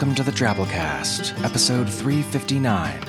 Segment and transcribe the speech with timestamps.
[0.00, 3.00] Welcome to the Drabblecast, episode 359.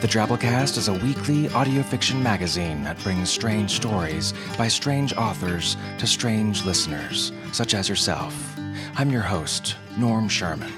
[0.00, 5.76] The Drabblecast is a weekly audio fiction magazine that brings strange stories by strange authors
[5.98, 8.56] to strange listeners, such as yourself.
[8.94, 10.72] I'm your host, Norm Sherman.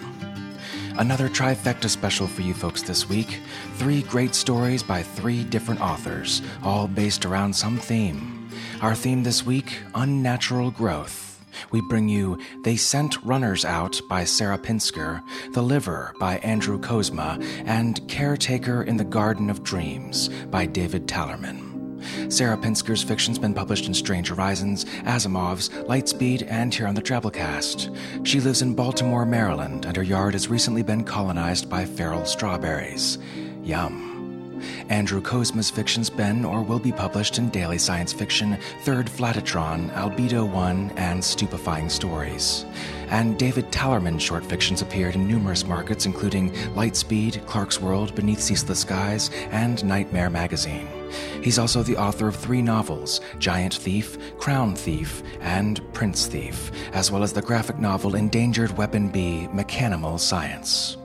[0.96, 3.38] Another trifecta special for you folks this week.
[3.74, 8.48] Three great stories by three different authors, all based around some theme.
[8.80, 11.37] Our theme this week unnatural growth
[11.70, 15.22] we bring you They Sent Runners Out by Sarah Pinsker,
[15.52, 21.68] The Liver by Andrew Kozma, and Caretaker in the Garden of Dreams by David Tallerman.
[22.32, 28.26] Sarah Pinsker's fiction's been published in Strange Horizons, Asimov's, Lightspeed, and here on the Drabblecast.
[28.26, 33.18] She lives in Baltimore, Maryland, and her yard has recently been colonized by feral strawberries.
[33.62, 34.07] Yum.
[34.88, 40.50] Andrew Kozma's fiction's been or will be published in Daily Science Fiction, Third Flatiron, Albedo
[40.50, 42.64] 1, and Stupefying Stories.
[43.08, 49.30] And David Tallerman's short fictions appeared in numerous markets, including Lightspeed, Clarkesworld, Beneath Ceaseless Skies,
[49.50, 50.88] and Nightmare Magazine.
[51.42, 57.10] He's also the author of three novels Giant Thief, Crown Thief, and Prince Thief, as
[57.10, 60.96] well as the graphic novel Endangered Weapon B Mechanimal Science.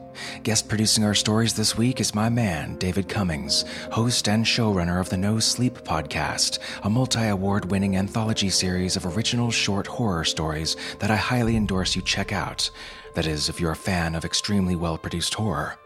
[0.43, 5.09] Guest producing our stories this week is my man, David Cummings, host and showrunner of
[5.09, 10.75] the No Sleep podcast, a multi award winning anthology series of original short horror stories
[10.99, 12.69] that I highly endorse you check out.
[13.15, 15.77] That is, if you're a fan of extremely well produced horror.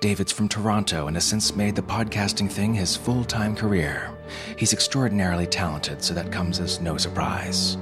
[0.00, 4.10] David's from Toronto and has since made the podcasting thing his full time career.
[4.56, 7.76] He's extraordinarily talented, so that comes as no surprise.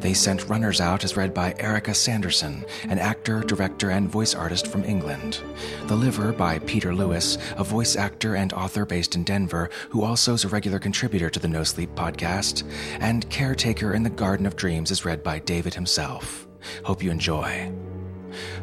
[0.00, 4.66] They Sent Runners Out is read by Erica Sanderson, an actor, director, and voice artist
[4.66, 5.40] from England.
[5.84, 10.34] The Liver by Peter Lewis, a voice actor and author based in Denver, who also
[10.34, 12.68] is a regular contributor to the No Sleep podcast.
[13.00, 16.46] And Caretaker in the Garden of Dreams is read by David himself.
[16.84, 17.72] Hope you enjoy.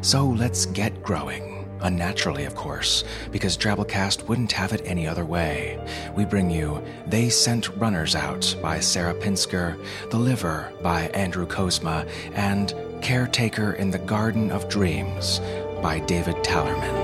[0.00, 1.59] So let's get growing.
[1.82, 5.78] Unnaturally, of course, because Drabblecast wouldn't have it any other way.
[6.14, 12.08] We bring you They Sent Runners Out by Sarah Pinsker, The Liver by Andrew Kozma,
[12.34, 15.40] and Caretaker in the Garden of Dreams
[15.82, 16.99] by David Tallerman.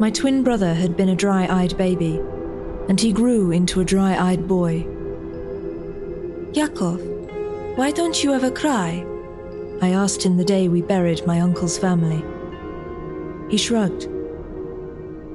[0.00, 2.22] My twin brother had been a dry eyed baby,
[2.88, 4.86] and he grew into a dry eyed boy.
[6.52, 9.04] Yaakov, why don't you ever cry?
[9.82, 12.24] I asked him the day we buried my uncle's family.
[13.50, 14.08] He shrugged.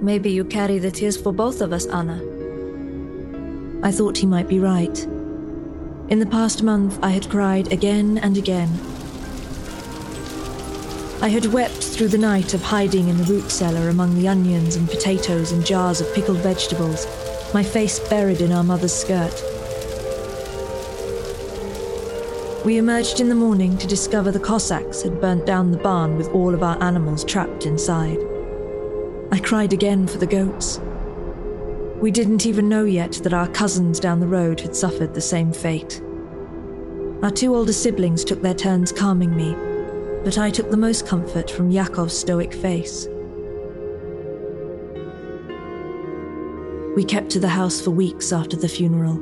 [0.02, 2.20] Maybe you carry the tears for both of us, Anna.
[3.84, 4.98] I thought he might be right.
[6.09, 8.70] In the past month, I had cried again and again
[11.25, 14.75] I had wept through the night of hiding in the root cellar among the onions
[14.75, 17.08] and potatoes and jars of pickled vegetables,
[17.52, 19.34] my face buried in our mother's skirt.
[22.63, 26.28] We emerged in the morning to discover the Cossacks had burnt down the barn with
[26.28, 28.19] all of our animals trapped inside.
[29.31, 30.80] I cried again for the goats.
[32.00, 35.52] We didn't even know yet that our cousins down the road had suffered the same
[35.52, 36.03] fate.
[37.24, 39.56] Our two older siblings took their turns calming me
[40.25, 43.08] but I took the most comfort from Yaakov's stoic face.
[46.96, 49.19] We kept to the house for weeks after the funeral.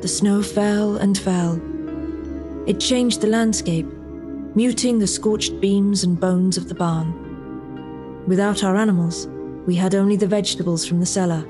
[0.00, 1.62] The snow fell and fell.
[2.66, 3.86] It changed the landscape,
[4.56, 8.24] muting the scorched beams and bones of the barn.
[8.26, 9.28] Without our animals,
[9.66, 11.46] we had only the vegetables from the cellar.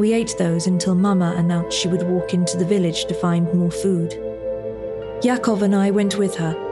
[0.00, 3.70] We ate those until Mama announced she would walk into the village to find more
[3.70, 4.10] food.
[5.22, 6.65] Yaakov and I went with her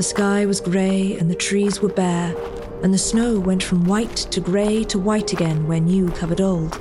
[0.00, 2.34] the sky was grey and the trees were bare,
[2.82, 6.74] and the snow went from white to grey to white again where new covered old.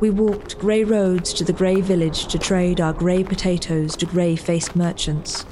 [0.00, 4.34] We walked grey roads to the grey village to trade our grey potatoes to grey
[4.34, 5.44] faced merchants.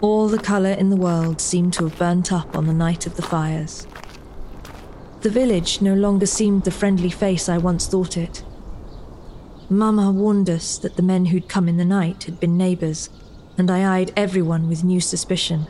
[0.00, 3.16] All the colour in the world seemed to have burnt up on the night of
[3.16, 3.86] the fires.
[5.20, 8.42] The village no longer seemed the friendly face I once thought it.
[9.68, 13.10] Mama warned us that the men who'd come in the night had been neighbours
[13.58, 15.66] and I eyed everyone with new suspicion.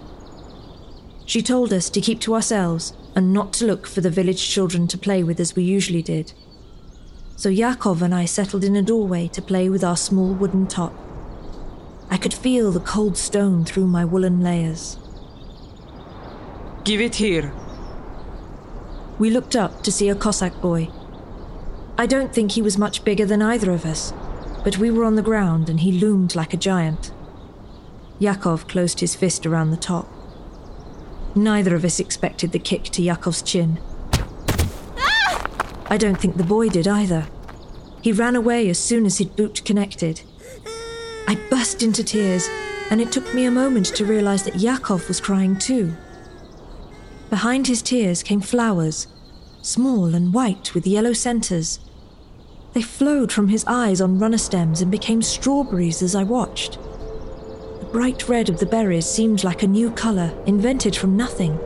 [1.24, 4.86] She told us to keep to ourselves and not to look for the village children
[4.88, 6.32] to play with as we usually did.
[7.36, 10.94] So Yaakov and I settled in a doorway to play with our small wooden top.
[12.10, 14.98] I could feel the cold stone through my woolen layers.
[16.84, 17.52] Give it here.
[19.18, 20.88] We looked up to see a Cossack boy.
[21.98, 24.12] I don't think he was much bigger than either of us,
[24.64, 27.12] but we were on the ground and he loomed like a giant.
[28.20, 30.08] Yaakov closed his fist around the top.
[31.34, 33.78] Neither of us expected the kick to Yaakov's chin.
[35.90, 37.26] I don't think the boy did either.
[38.02, 40.22] He ran away as soon as he'd boot connected.
[41.28, 42.48] I burst into tears,
[42.90, 45.94] and it took me a moment to realize that Yaakov was crying too.
[47.30, 49.06] Behind his tears came flowers,
[49.62, 51.78] small and white with yellow centers.
[52.72, 56.78] They flowed from his eyes on runner stems and became strawberries as I watched.
[57.92, 61.58] Bright red of the berries seemed like a new color, invented from nothing.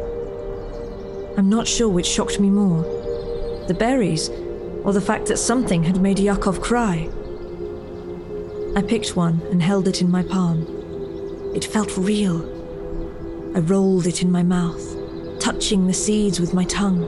[1.36, 2.84] I'm not sure which shocked me more
[3.68, 4.28] the berries,
[4.84, 7.08] or the fact that something had made Yaakov cry.
[8.76, 10.66] I picked one and held it in my palm.
[11.54, 12.42] It felt real.
[13.54, 14.82] I rolled it in my mouth,
[15.38, 17.02] touching the seeds with my tongue.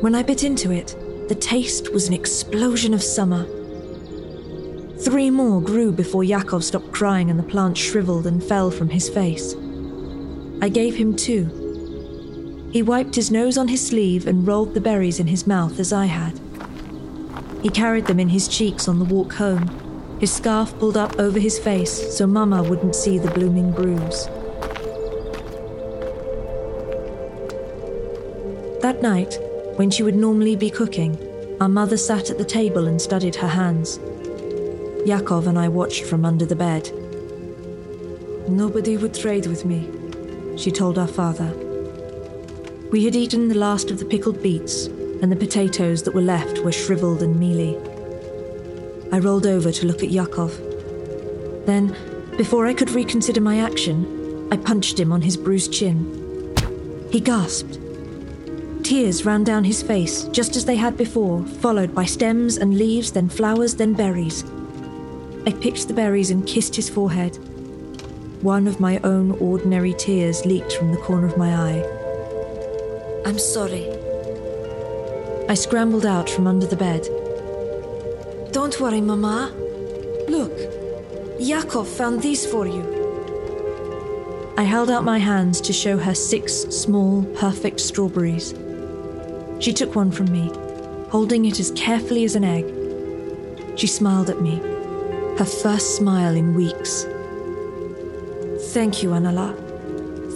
[0.00, 0.96] When I bit into it,
[1.28, 3.46] the taste was an explosion of summer.
[5.02, 9.08] Three more grew before Yaakov stopped crying and the plant shriveled and fell from his
[9.08, 9.54] face.
[10.60, 12.68] I gave him two.
[12.70, 15.92] He wiped his nose on his sleeve and rolled the berries in his mouth as
[15.92, 16.38] I had.
[17.62, 19.68] He carried them in his cheeks on the walk home,
[20.20, 24.26] his scarf pulled up over his face so Mama wouldn't see the blooming bruise.
[28.82, 29.38] That night,
[29.76, 31.18] when she would normally be cooking,
[31.58, 33.98] our mother sat at the table and studied her hands.
[35.06, 36.90] Yaakov and I watched from under the bed.
[38.48, 39.88] Nobody would trade with me,
[40.56, 41.54] she told our father.
[42.90, 46.58] We had eaten the last of the pickled beets, and the potatoes that were left
[46.60, 47.78] were shriveled and mealy.
[49.12, 51.64] I rolled over to look at Yaakov.
[51.66, 51.96] Then,
[52.36, 56.56] before I could reconsider my action, I punched him on his bruised chin.
[57.10, 57.78] He gasped
[58.82, 63.12] Tears ran down his face, just as they had before, followed by stems and leaves,
[63.12, 64.42] then flowers, then berries.
[65.46, 67.36] I picked the berries and kissed his forehead.
[68.42, 71.82] One of my own ordinary tears leaked from the corner of my eye.
[73.24, 73.90] I'm sorry.
[75.48, 77.08] I scrambled out from under the bed.
[78.52, 79.52] Don't worry, Mama.
[80.28, 80.56] Look,
[81.38, 82.98] Yaakov found these for you.
[84.58, 88.54] I held out my hands to show her six small, perfect strawberries.
[89.58, 90.50] She took one from me,
[91.08, 92.66] holding it as carefully as an egg.
[93.78, 94.60] She smiled at me,
[95.40, 97.04] her first smile in weeks.
[98.74, 99.56] Thank you, Anala.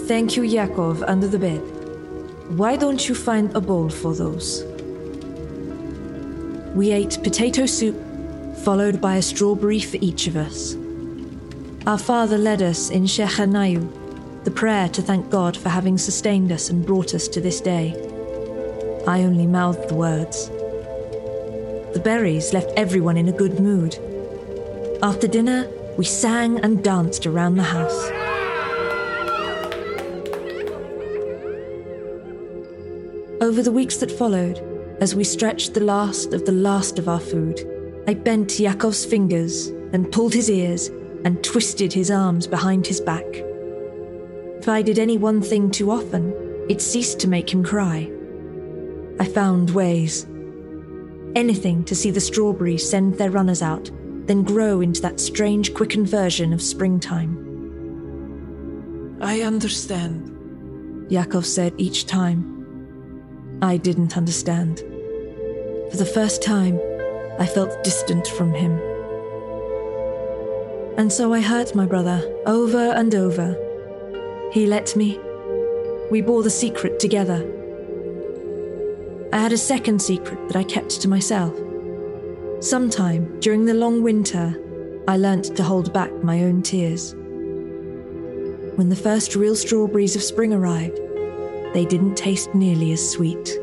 [0.08, 1.60] Thank you, Yaakov, under the bed.
[2.56, 4.64] Why don't you find a bowl for those?
[6.74, 7.96] We ate potato soup,
[8.64, 10.74] followed by a strawberry for each of us.
[11.86, 16.70] Our father led us in Shehecheyanu, the prayer to thank God for having sustained us
[16.70, 17.92] and brought us to this day.
[19.06, 20.48] I only mouthed the words.
[21.92, 23.98] The berries left everyone in a good mood.
[25.04, 25.68] After dinner,
[25.98, 28.10] we sang and danced around the house.
[33.42, 34.60] Over the weeks that followed,
[35.02, 37.60] as we stretched the last of the last of our food,
[38.08, 40.88] I bent Yaakov's fingers and pulled his ears
[41.26, 43.26] and twisted his arms behind his back.
[44.58, 46.32] If I did any one thing too often,
[46.70, 48.10] it ceased to make him cry.
[49.20, 50.24] I found ways.
[51.36, 53.90] Anything to see the strawberries send their runners out,
[54.26, 57.40] then grow into that strange quickened version of springtime.
[59.20, 63.58] I understand, Yaakov said each time.
[63.62, 64.80] I didn't understand.
[65.90, 66.80] For the first time,
[67.38, 68.78] I felt distant from him.
[70.96, 73.56] And so I hurt my brother over and over.
[74.52, 75.18] He let me.
[76.10, 77.50] We bore the secret together.
[79.32, 81.58] I had a second secret that I kept to myself.
[82.60, 84.58] Sometime during the long winter,
[85.06, 87.14] I learnt to hold back my own tears.
[88.76, 90.98] When the first real strawberries of spring arrived,
[91.74, 93.58] they didn't taste nearly as sweet.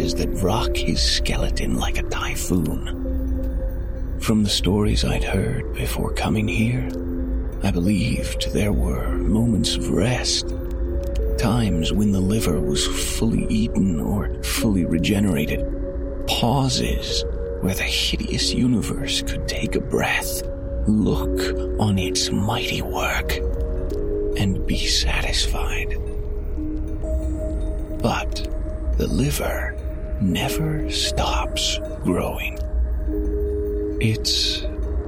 [0.00, 2.96] That rock his skeleton like a typhoon.
[4.20, 6.88] From the stories I'd heard before coming here,
[7.62, 10.54] I believed there were moments of rest,
[11.38, 12.86] times when the liver was
[13.18, 15.60] fully eaten or fully regenerated,
[16.26, 17.22] pauses
[17.60, 20.42] where the hideous universe could take a breath,
[20.86, 21.38] look
[21.78, 23.36] on its mighty work,
[24.38, 25.94] and be satisfied.
[28.02, 28.48] But
[28.96, 29.69] the liver
[30.20, 32.58] never stops growing.
[34.00, 34.62] It's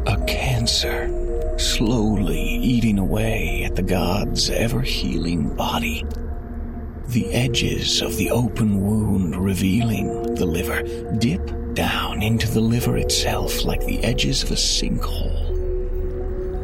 [0.07, 1.09] a cancer,
[1.59, 6.04] slowly eating away at the god's ever healing body.
[7.09, 10.83] The edges of the open wound revealing the liver
[11.19, 15.50] dip down into the liver itself like the edges of a sinkhole.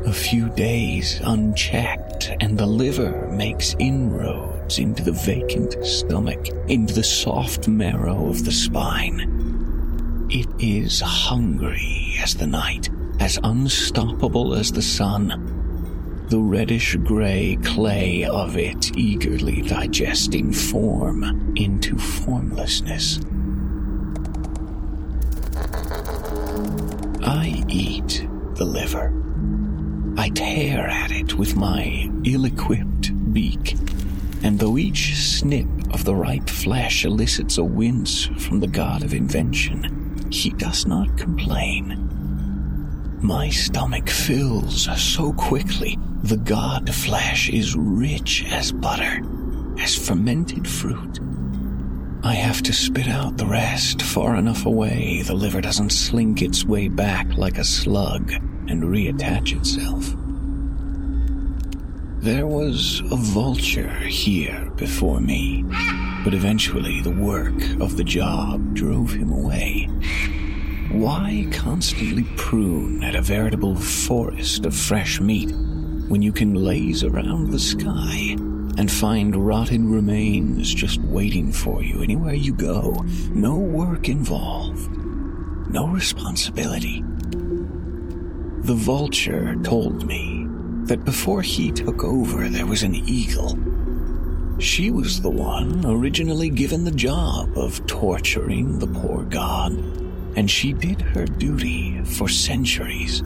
[0.07, 7.02] A few days unchecked, and the liver makes inroads into the vacant stomach, into the
[7.02, 10.26] soft marrow of the spine.
[10.30, 16.26] It is hungry as the night, as unstoppable as the sun.
[16.28, 23.20] The reddish gray clay of it eagerly digesting form into formlessness.
[27.25, 29.14] I eat the liver.
[30.18, 33.76] I tear at it with my ill equipped beak,
[34.49, 39.12] and though each snip of the ripe flesh elicits a wince from the god of
[39.12, 43.19] invention, he does not complain.
[43.21, 49.21] My stomach fills so quickly, the god flesh is rich as butter,
[49.81, 51.21] as fermented fruit.
[52.23, 56.64] I have to spit out the rest far enough away the liver doesn't slink its
[56.64, 60.17] way back like a slug and reattach itself.
[62.20, 65.64] There was a vulture here before me,
[66.25, 69.84] but eventually the work of the job drove him away.
[70.90, 75.52] Why constantly prune at a veritable forest of fresh meat
[76.08, 78.34] when you can laze around the sky
[78.76, 82.96] and find rotted remains just waiting for you anywhere you go?
[83.30, 84.90] No work involved,
[85.70, 87.04] no responsibility.
[88.62, 90.38] The vulture told me
[90.88, 93.59] that before he took over, there was an eagle.
[94.59, 99.73] She was the one originally given the job of torturing the poor god,
[100.37, 103.23] and she did her duty for centuries.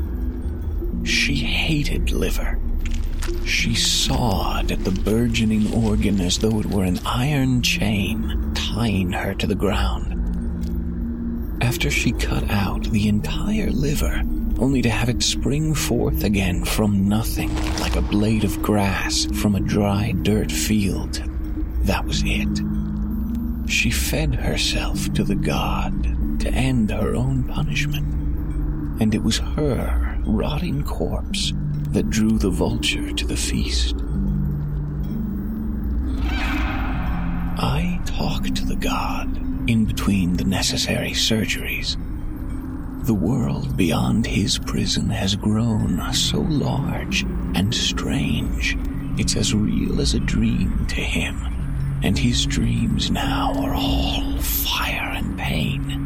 [1.05, 2.59] She hated liver.
[3.47, 9.35] She sawed at the burgeoning organ as though it were an iron chain tying her
[9.35, 10.19] to the ground.
[11.63, 14.23] After she cut out the entire liver,
[14.59, 19.55] only to have it spring forth again from nothing like a blade of grass from
[19.55, 21.23] a dry dirt field.
[21.85, 22.61] That was it.
[23.69, 28.07] She fed herself to the god to end her own punishment.
[29.01, 31.53] And it was her rotting corpse
[31.89, 33.95] that drew the vulture to the feast.
[37.59, 39.37] I talked to the god
[39.69, 41.97] in between the necessary surgeries.
[43.05, 47.23] The world beyond his prison has grown so large
[47.55, 48.79] and strange,
[49.19, 51.37] it's as real as a dream to him,
[52.05, 55.99] and his dreams now are all fire and pain.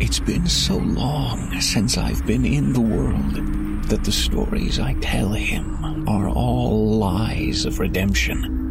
[0.00, 5.28] It's been so long since I've been in the world that the stories I tell
[5.30, 8.61] him are all lies of redemption.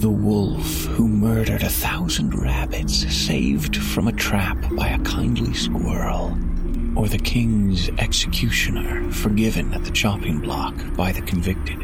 [0.00, 6.38] The wolf who murdered a thousand rabbits saved from a trap by a kindly squirrel.
[6.96, 11.76] Or the king's executioner forgiven at the chopping block by the convicted.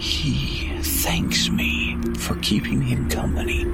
[0.00, 3.64] He thanks me for keeping him company.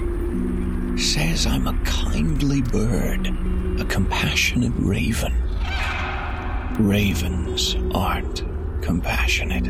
[0.99, 3.27] Says I'm a kindly bird,
[3.81, 5.35] a compassionate raven.
[6.79, 8.45] Ravens aren't
[8.81, 9.69] compassionate.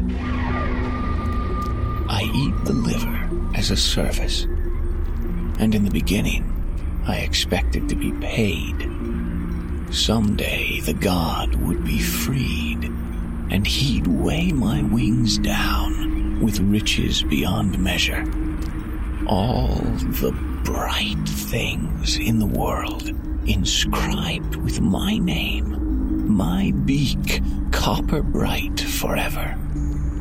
[2.09, 4.44] I eat the liver as a service.
[5.59, 6.49] And in the beginning,
[7.06, 8.88] I expected to be paid.
[9.94, 12.85] Someday the god would be freed,
[13.50, 18.25] and he'd weigh my wings down with riches beyond measure.
[19.26, 20.32] All the
[20.64, 23.09] bright things in the world
[23.47, 27.42] inscribed with my name, my beak
[27.73, 29.56] copper bright forever,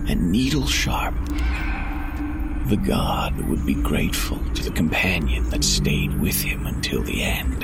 [0.10, 1.11] and needle sharp
[2.72, 7.64] the god would be grateful to the companion that stayed with him until the end.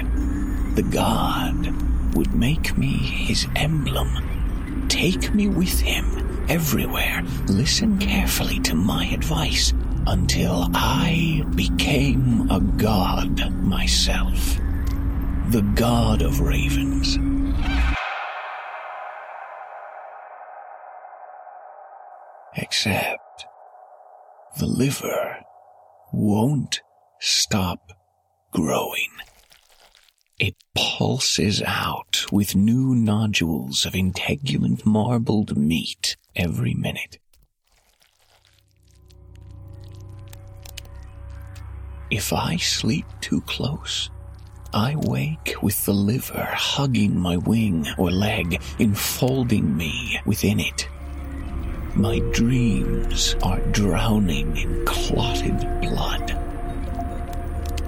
[0.75, 6.05] The god would make me his emblem, take me with him
[6.49, 7.23] everywhere.
[7.47, 9.73] Listen carefully to my advice
[10.07, 14.57] until I became a god myself.
[15.51, 17.17] The god of ravens.
[22.57, 23.26] Except
[24.57, 25.37] the liver
[26.11, 26.81] won't
[27.19, 27.91] stop
[28.51, 29.11] growing.
[30.39, 37.19] It pulses out with new nodules of integument marbled meat every minute.
[42.09, 44.09] If I sleep too close,
[44.73, 50.87] I wake with the liver hugging my wing or leg, enfolding me within it.
[51.97, 56.31] My dreams are drowning in clotted blood.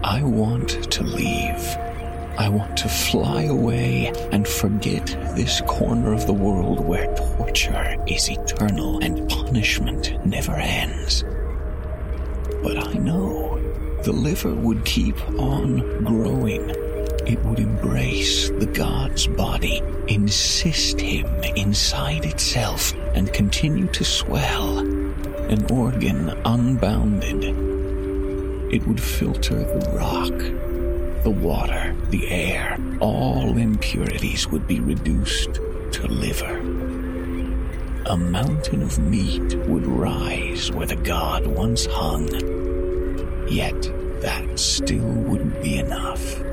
[0.03, 1.77] I want to leave.
[2.35, 8.31] I want to fly away and forget this corner of the world where torture is
[8.31, 11.23] eternal and punishment never ends.
[12.63, 13.59] But I know
[14.05, 16.73] the liver would keep on growing
[17.29, 25.63] it would embrace the god's body, insist him inside itself, and continue to swell, an
[25.71, 27.43] organ unbounded.
[28.73, 32.79] It would filter the rock, the water, the air.
[32.99, 36.57] All impurities would be reduced to liver.
[38.07, 42.27] A mountain of meat would rise where the god once hung.
[43.47, 43.79] Yet
[44.21, 46.48] that still wouldn't be enough.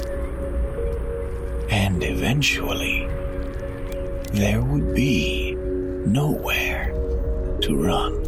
[1.76, 3.06] And eventually,
[4.32, 6.90] there would be nowhere
[7.60, 8.25] to run.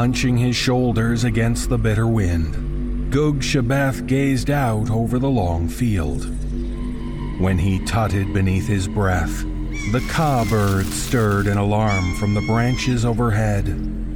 [0.00, 3.12] Hunching his shoulders against the bitter wind.
[3.12, 6.24] Gug Shabeth gazed out over the long field.
[7.38, 9.42] When he tutted beneath his breath,
[9.92, 13.66] the ka birds stirred in alarm from the branches overhead,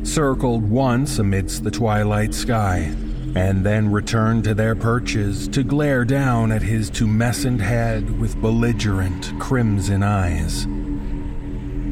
[0.04, 2.90] circled once amidst the twilight sky,
[3.36, 9.38] and then returned to their perches to glare down at his tumescent head with belligerent
[9.38, 10.66] crimson eyes.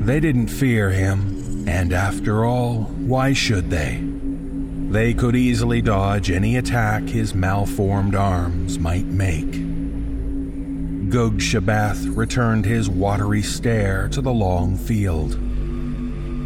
[0.06, 1.31] They didn't fear him,
[1.66, 4.00] and after all, why should they?
[4.92, 9.50] They could easily dodge any attack his malformed arms might make.
[11.10, 15.38] Gug Shabeth returned his watery stare to the long field.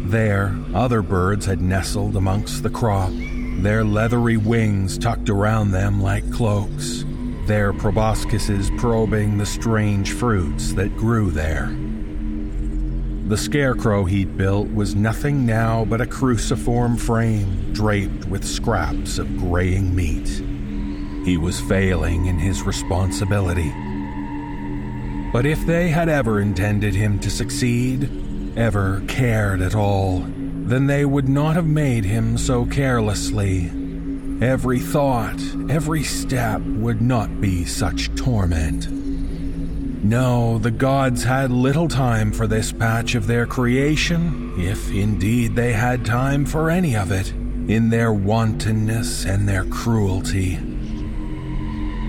[0.09, 3.11] There, other birds had nestled amongst the crop,
[3.59, 7.03] their leathery wings tucked around them like cloaks,
[7.45, 11.75] their proboscises probing the strange fruits that grew there.
[13.27, 19.37] The scarecrow he'd built was nothing now but a cruciform frame draped with scraps of
[19.37, 20.29] graying meat.
[21.25, 23.73] He was failing in his responsibility.
[25.33, 28.09] But if they had ever intended him to succeed,
[28.55, 33.69] ever cared at all, then they would not have made him so carelessly.
[34.39, 38.96] Every thought, every step would not be such torment.
[40.07, 45.73] No, the gods had little time for this patch of their creation, if indeed they
[45.73, 50.59] had time for any of it, in their wantonness and their cruelty.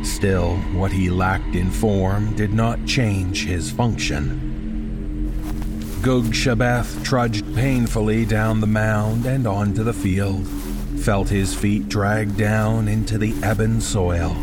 [0.04, 4.44] Still, what he lacked in form did not change his function.
[6.00, 10.46] Gug Shabeth trudged painfully down the mound and onto the field,
[11.00, 14.36] felt his feet drag down into the ebon soil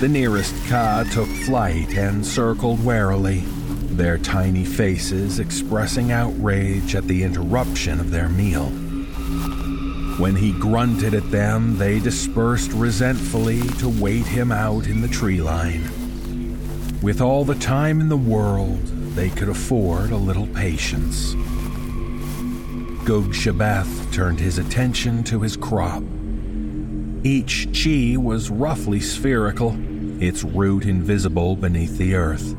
[0.00, 3.40] the nearest ka took flight and circled warily,
[3.90, 8.70] their tiny faces expressing outrage at the interruption of their meal.
[10.18, 15.42] When he grunted at them, they dispersed resentfully to wait him out in the tree
[15.42, 15.82] line.
[17.02, 18.82] With all the time in the world,
[19.14, 21.34] they could afford a little patience.
[23.04, 26.02] Gug Shabeth turned his attention to his crop.
[27.22, 29.76] Each chi was roughly spherical,
[30.20, 32.54] its root invisible beneath the earth.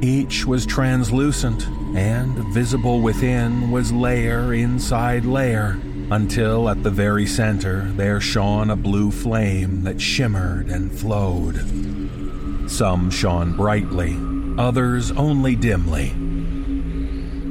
[0.00, 1.66] Each was translucent,
[1.96, 8.76] and visible within was layer inside layer, until at the very center there shone a
[8.76, 11.56] blue flame that shimmered and flowed.
[12.70, 14.16] Some shone brightly,
[14.58, 16.14] others only dimly.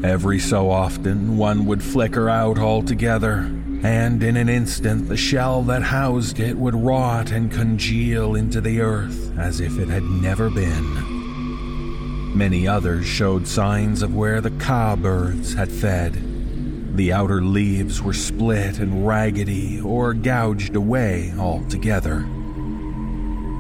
[0.03, 3.51] Every so often, one would flicker out altogether,
[3.83, 8.81] and in an instant, the shell that housed it would rot and congeal into the
[8.81, 12.35] earth as if it had never been.
[12.35, 16.95] Many others showed signs of where the cowbirds had fed.
[16.95, 22.21] The outer leaves were split and raggedy or gouged away altogether.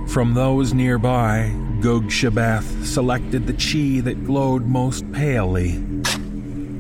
[0.07, 5.83] From those nearby, Gug Shabeth selected the chi that glowed most palely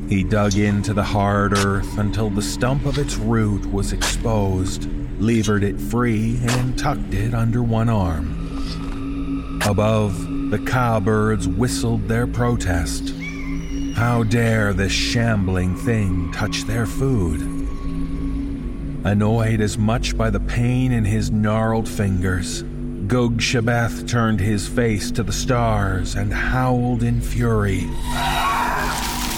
[0.09, 4.87] he dug into the hard earth until the stump of its root was exposed,
[5.19, 9.59] levered it free, and tucked it under one arm.
[9.65, 13.13] Above, the cowbirds whistled their protest.
[13.95, 17.41] How dare this shambling thing touch their food?
[19.03, 22.63] Annoyed as much by the pain in his gnarled fingers,
[23.07, 27.89] Gug Shabeth turned his face to the stars and howled in fury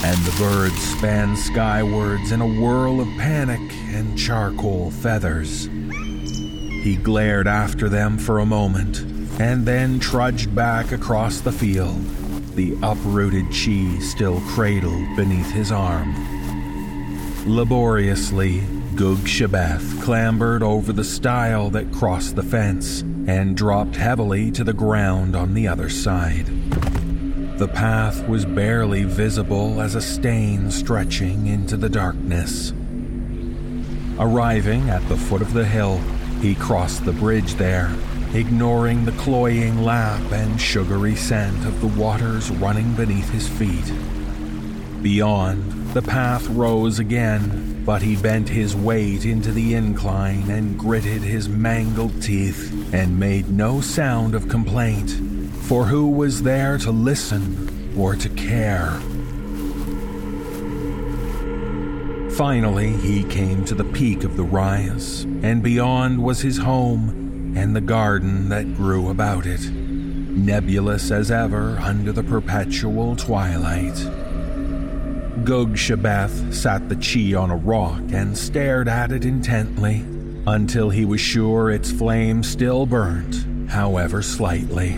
[0.02, 5.68] and the birds span skywards in a whirl of panic and charcoal feathers.
[6.82, 9.00] He glared after them for a moment
[9.38, 12.02] and then trudged back across the field,
[12.56, 16.14] the uprooted chi still cradled beneath his arm.
[17.46, 18.60] Laboriously,
[18.94, 24.72] Gug Shabath clambered over the stile that crossed the fence and dropped heavily to the
[24.72, 26.46] ground on the other side.
[27.60, 32.72] The path was barely visible as a stain stretching into the darkness.
[34.18, 35.98] Arriving at the foot of the hill,
[36.40, 37.94] he crossed the bridge there,
[38.32, 43.92] ignoring the cloying lap and sugary scent of the waters running beneath his feet.
[45.02, 51.20] Beyond, the path rose again, but he bent his weight into the incline and gritted
[51.20, 55.20] his mangled teeth and made no sound of complaint
[55.70, 58.90] for who was there to listen or to care?
[62.32, 67.76] Finally, he came to the peak of the rise, and beyond was his home and
[67.76, 73.94] the garden that grew about it, nebulous as ever under the perpetual twilight.
[75.44, 80.04] Gug Shabeth sat the chi on a rock and stared at it intently
[80.48, 84.96] until he was sure its flame still burnt, however slightly.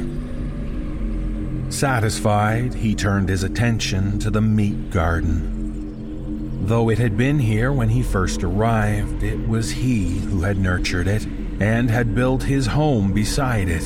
[1.73, 6.67] Satisfied, he turned his attention to the meat garden.
[6.67, 11.09] Though it had been here when he first arrived, it was he who had nurtured
[11.09, 11.27] it
[11.61, 13.85] and had built his home beside it.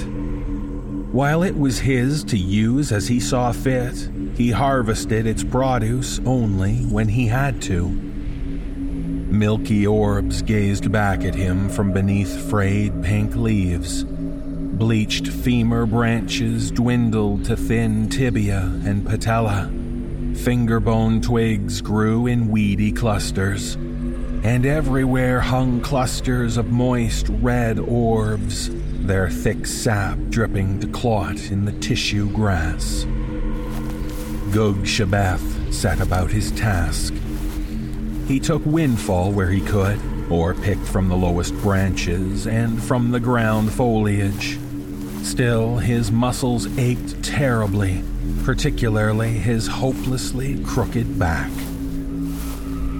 [1.12, 6.78] While it was his to use as he saw fit, he harvested its produce only
[6.86, 7.88] when he had to.
[7.88, 14.04] Milky orbs gazed back at him from beneath frayed pink leaves
[14.76, 19.70] Bleached femur branches dwindled to thin tibia and patella.
[20.34, 28.68] Fingerbone twigs grew in weedy clusters, and everywhere hung clusters of moist red orbs,
[29.06, 33.04] their thick sap dripping to clot in the tissue grass.
[34.52, 37.14] Gug Shabath set about his task.
[38.28, 39.98] He took windfall where he could,
[40.30, 44.58] or picked from the lowest branches and from the ground foliage.
[45.26, 48.02] Still, his muscles ached terribly,
[48.44, 51.50] particularly his hopelessly crooked back.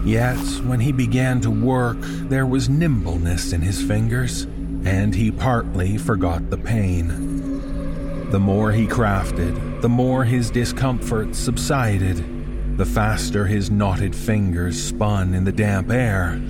[0.04, 4.42] Yet, when he began to work, there was nimbleness in his fingers,
[4.84, 8.30] and he partly forgot the pain.
[8.32, 15.32] The more he crafted, the more his discomfort subsided, the faster his knotted fingers spun
[15.32, 16.42] in the damp air.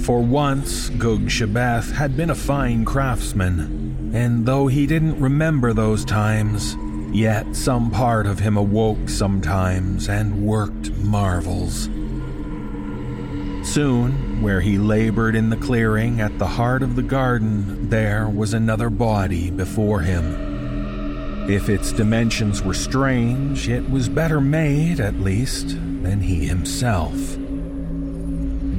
[0.00, 3.85] For once, Gug Shabath had been a fine craftsman,
[4.16, 6.74] and though he didn't remember those times,
[7.14, 11.90] yet some part of him awoke sometimes and worked marvels.
[13.62, 18.54] Soon, where he labored in the clearing at the heart of the garden, there was
[18.54, 21.50] another body before him.
[21.50, 27.36] If its dimensions were strange, it was better made, at least, than he himself.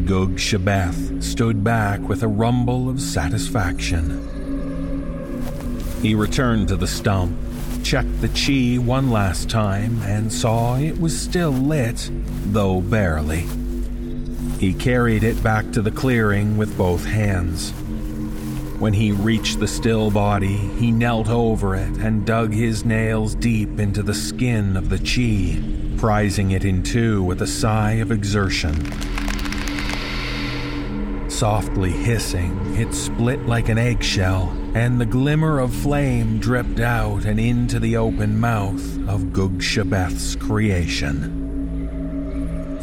[0.08, 4.37] Gug Shabath stood back with a rumble of satisfaction.
[6.02, 7.36] He returned to the stump,
[7.84, 12.10] checked the chi one last time, and saw it was still lit,
[12.46, 13.48] though barely.
[14.60, 17.72] He carried it back to the clearing with both hands.
[18.80, 23.80] When he reached the still body, he knelt over it and dug his nails deep
[23.80, 25.60] into the skin of the chi,
[25.98, 28.76] prizing it in two with a sigh of exertion.
[31.38, 37.40] Softly hissing, it split like an eggshell, and the glimmer of flame dripped out and
[37.40, 41.46] into the open mouth of Gug Shabeth's creation.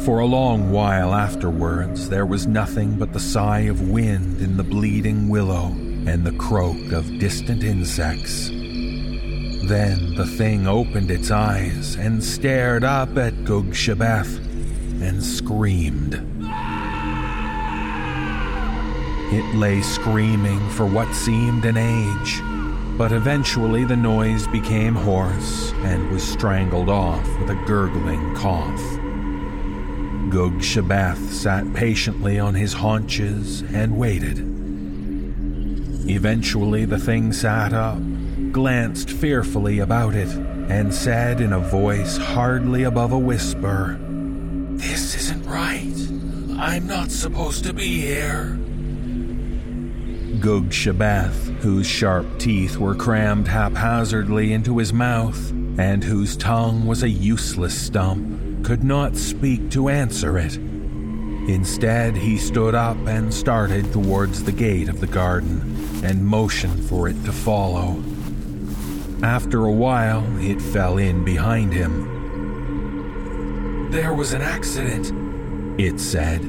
[0.05, 4.63] For a long while afterwards, there was nothing but the sigh of wind in the
[4.63, 5.65] bleeding willow
[6.07, 8.47] and the croak of distant insects.
[9.67, 14.37] Then the thing opened its eyes and stared up at Gug Shabeth
[15.01, 16.34] and screamed.
[19.31, 22.41] It lay screaming for what seemed an age,
[22.97, 28.81] but eventually the noise became hoarse and was strangled off with a gurgling cough.
[30.29, 34.39] Gug Shabeth sat patiently on his haunches and waited.
[36.09, 37.99] Eventually, the thing sat up
[38.55, 40.29] glanced fearfully about it,
[40.69, 43.97] and said in a voice hardly above a whisper,
[44.77, 45.93] This isn't right.
[46.57, 48.57] I'm not supposed to be here.
[50.39, 57.03] Gug Shabeth, whose sharp teeth were crammed haphazardly into his mouth, and whose tongue was
[57.03, 60.57] a useless stump, could not speak to answer it.
[61.47, 65.61] Instead, he stood up and started towards the gate of the garden
[66.03, 68.03] and motioned for it to follow.
[69.21, 72.11] After a while, it fell in behind him.
[73.91, 75.11] There was an accident,
[75.79, 76.41] it said.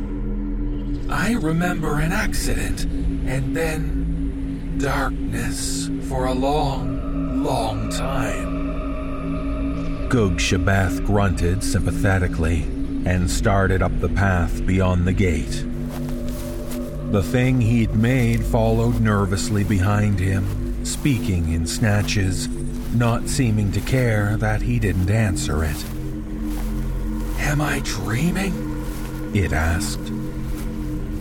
[1.09, 2.87] I remember an accident,
[3.29, 8.57] and then darkness for a long, long time.
[10.09, 12.63] Gug Shabeth grunted sympathetically
[13.05, 15.65] and started up the path beyond the gate.
[17.13, 22.49] The thing he'd made followed nervously behind him, speaking in snatches
[22.97, 25.85] not seeming to care that he didn't answer it.
[27.41, 28.55] Am I dreaming?
[29.35, 30.01] It asked.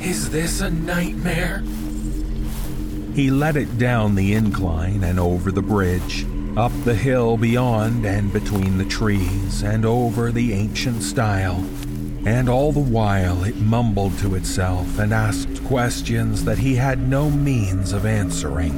[0.01, 1.63] Is this a nightmare?
[3.15, 6.25] He led it down the incline and over the bridge,
[6.58, 11.63] up the hill beyond and between the trees, and over the ancient stile.
[12.25, 17.30] And all the while it mumbled to itself and asked questions that he had no
[17.30, 18.73] means of answering.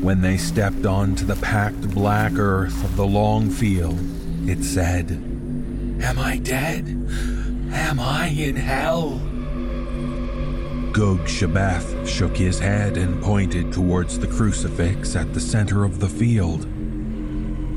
[0.00, 4.00] When they stepped onto the packed black earth of the long field,
[4.48, 6.86] it said, Am I dead?
[7.70, 9.20] Am I in hell?
[10.92, 16.08] Gug Shabeth shook his head and pointed towards the crucifix at the center of the
[16.08, 16.66] field.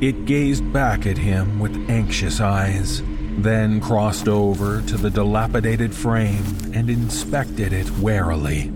[0.02, 3.04] It gazed back at him with anxious eyes,
[3.38, 8.70] then crossed over to the dilapidated frame and inspected it warily.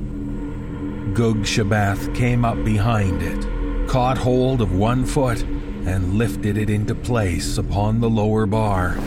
[1.13, 6.93] Gug Shabeth came up behind it, caught hold of one foot, and lifted it into
[6.93, 9.00] place upon the lower bar.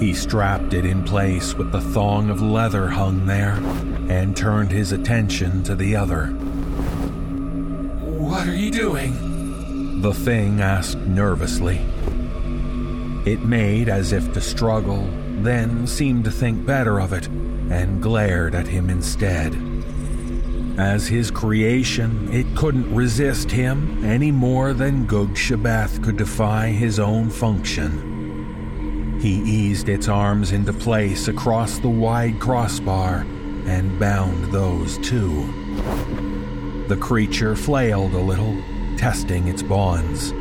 [0.00, 3.56] He strapped it in place with the thong of leather hung there
[4.08, 6.26] and turned his attention to the other.
[8.26, 10.00] What are you doing?
[10.00, 11.80] The thing asked nervously.
[13.24, 15.08] It made as if to struggle,
[15.42, 19.56] then seemed to think better of it and glared at him instead.
[20.78, 26.98] As his creation, it couldn't resist him any more than Gug Shabeth could defy his
[27.00, 29.18] own function.
[29.20, 33.26] He eased its arms into place across the wide crossbar
[33.66, 35.46] and bound those too.
[36.88, 38.56] The creature flailed a little,
[38.96, 40.32] testing its bonds.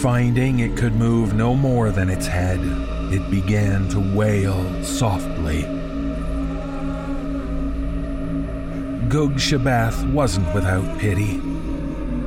[0.00, 2.60] Finding it could move no more than its head,
[3.12, 5.62] it began to wail softly.
[9.08, 11.38] Gug Shabeth wasn't without pity,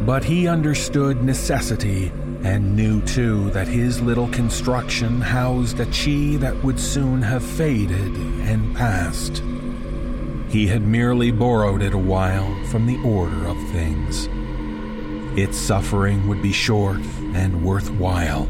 [0.05, 2.12] but he understood necessity
[2.43, 8.15] and knew too that his little construction housed a chi that would soon have faded
[8.47, 9.41] and passed.
[10.49, 14.29] He had merely borrowed it a while from the order of things.
[15.38, 17.01] Its suffering would be short
[17.33, 18.49] and worthwhile.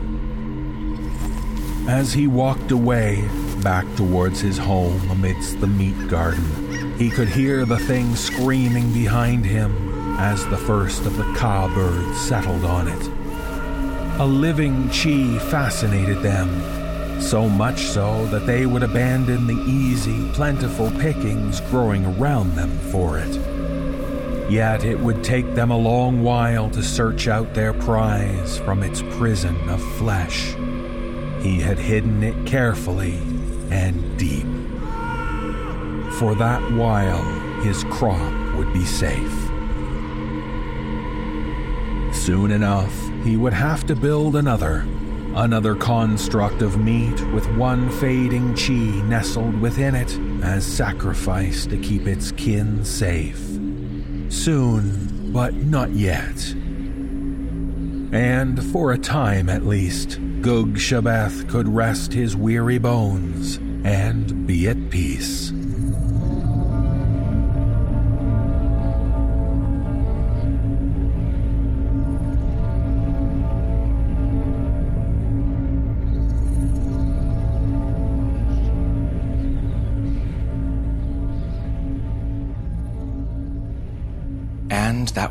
[1.89, 3.27] As he walked away,
[3.63, 9.45] back towards his home amidst the meat garden, he could hear the thing screaming behind
[9.45, 13.07] him as the first of the ka birds settled on it.
[14.19, 16.49] A living chi fascinated them,
[17.19, 23.17] so much so that they would abandon the easy, plentiful pickings growing around them for
[23.19, 24.51] it.
[24.51, 29.01] Yet it would take them a long while to search out their prize from its
[29.01, 30.55] prison of flesh.
[31.41, 33.15] He had hidden it carefully
[33.69, 34.45] and deep.
[36.17, 37.23] For that while,
[37.61, 39.33] his crop would be safe.
[42.15, 44.85] Soon enough, he would have to build another,
[45.37, 48.73] Another construct of meat with one fading chi
[49.07, 53.37] nestled within it as sacrifice to keep its kin safe.
[54.29, 56.55] Soon, but not yet.
[58.11, 64.67] And for a time at least, Gug Shabeth could rest his weary bones and be
[64.67, 65.53] at peace.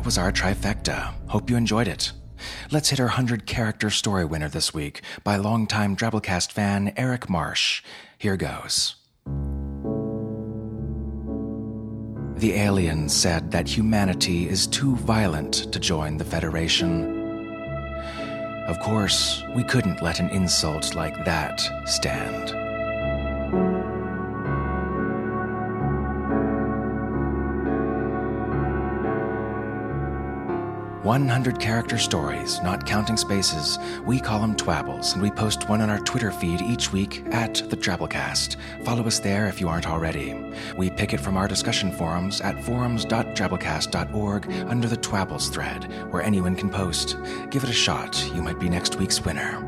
[0.07, 1.13] Was our trifecta.
[1.27, 2.13] Hope you enjoyed it.
[2.71, 7.83] Let's hit our 100 character story winner this week by longtime Drabblecast fan Eric Marsh.
[8.17, 8.95] Here goes.
[12.39, 17.27] The aliens said that humanity is too violent to join the Federation.
[18.65, 22.66] Of course, we couldn't let an insult like that stand.
[31.07, 33.79] 100 character stories, not counting spaces.
[34.03, 37.55] We call them Twabbles, and we post one on our Twitter feed each week at
[37.69, 38.57] the Drabblecast.
[38.83, 40.35] Follow us there if you aren't already.
[40.75, 46.57] We pick it from our discussion forums at forums.drabblecast.org under the Twabbles thread, where anyone
[46.57, 47.15] can post.
[47.51, 49.66] Give it a shot, you might be next week's winner.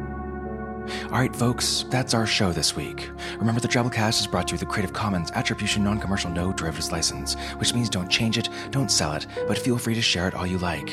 [1.05, 3.09] All right, folks, that's our show this week.
[3.37, 6.51] Remember, the Drabblecast is brought to you with the Creative Commons Attribution Non Commercial No
[6.51, 10.27] Derivatives License, which means don't change it, don't sell it, but feel free to share
[10.27, 10.91] it all you like.